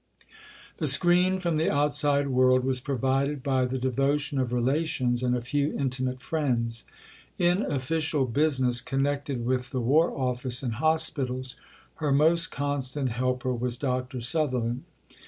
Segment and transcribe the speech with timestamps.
[0.77, 5.41] The screen from the outside world was provided by the devotion of relations and a
[5.43, 6.85] few intimate friends.
[7.37, 11.55] In official business, connected with the War Office and Hospitals,
[11.97, 14.21] her most constant helper was Dr.
[14.21, 14.85] Sutherland.